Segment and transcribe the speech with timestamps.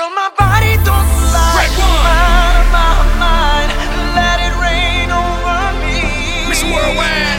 [0.00, 1.68] Girl, my body don't lie.
[1.76, 2.00] One.
[2.08, 3.68] Mind of my mind,
[4.16, 6.48] let it rain over me.
[6.48, 6.72] Mr.
[6.72, 7.29] Worldwide.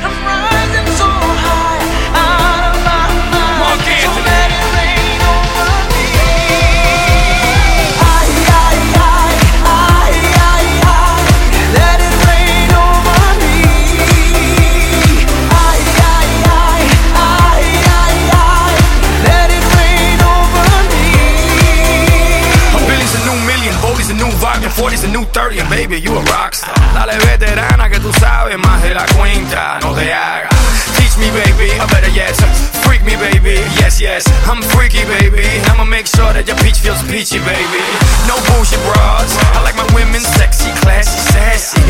[24.81, 26.73] 40's a new 30, and baby, you a rockstar.
[26.98, 30.49] Dale veterana que tú sabes más de la cuenta, no te hagas.
[30.98, 32.34] Teach me, baby, or better yet,
[32.81, 33.62] freak me, baby.
[33.77, 35.45] Yes, yes, I'm freaky, baby.
[35.70, 37.81] I'ma make sure that your peach feels peachy, baby.
[38.25, 39.30] No bullshit bras.
[39.53, 41.80] I like my women sexy, classy, sassy,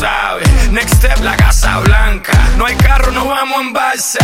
[0.00, 2.32] Next step, la Casa Blanca.
[2.56, 4.18] No hay carro, no vamos en balsa.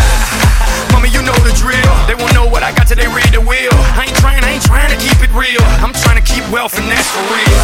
[0.90, 1.92] Mommy, you know the drill.
[2.06, 3.74] They won't know what I got till they read the wheel.
[3.92, 5.60] I ain't trying, I ain't trying to keep it real.
[5.84, 7.60] I'm trying to keep wealth and that's for real.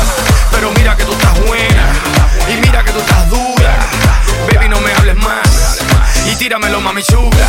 [0.52, 1.84] Pero mira que tú estás buena.
[2.52, 3.72] Y mira que tú estás dura.
[4.52, 5.80] Baby, no me hables más.
[6.26, 7.48] Y tíramelo, mami chula.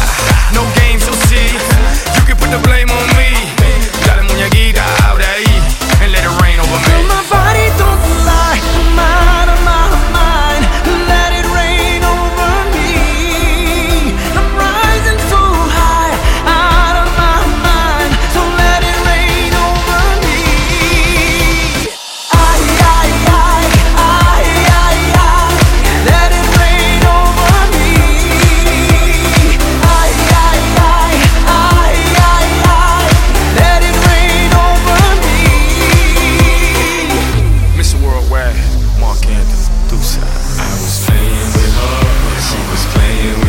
[38.34, 38.52] Where?
[39.00, 40.18] Marc Anthony, Deuce.
[40.18, 43.43] I was playing with her, but she was playing with